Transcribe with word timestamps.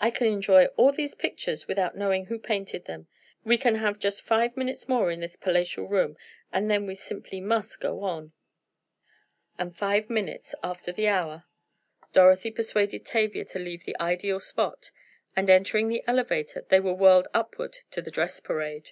"I 0.00 0.10
can 0.10 0.26
enjoy 0.26 0.64
all 0.76 0.90
these 0.90 1.14
pictures 1.14 1.68
without 1.68 1.96
knowing 1.96 2.26
who 2.26 2.40
painted 2.40 2.86
them. 2.86 3.06
We 3.44 3.56
can 3.56 3.76
have 3.76 4.00
just 4.00 4.22
five 4.22 4.56
minutes 4.56 4.88
more 4.88 5.12
in 5.12 5.20
this 5.20 5.36
palatial 5.36 5.86
room, 5.86 6.16
and 6.52 6.68
then 6.68 6.88
we 6.88 6.96
simply 6.96 7.40
must 7.40 7.78
go 7.80 8.02
on." 8.02 8.32
And 9.60 9.72
five 9.76 10.10
minutes 10.10 10.56
after 10.64 10.90
the 10.90 11.06
hour, 11.06 11.44
Dorothy 12.12 12.50
persuaded 12.50 13.06
Tavia 13.06 13.44
to 13.44 13.60
leave 13.60 13.84
the 13.84 13.96
ideal 14.00 14.40
spot, 14.40 14.90
and, 15.36 15.48
entering 15.48 15.86
the 15.86 16.02
elevator, 16.04 16.66
they 16.68 16.80
were 16.80 16.92
whirled 16.94 17.28
upward 17.32 17.78
to 17.92 18.02
the 18.02 18.10
dress 18.10 18.40
parade. 18.40 18.90